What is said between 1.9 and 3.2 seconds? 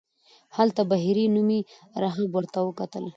راهب ورته وکتل.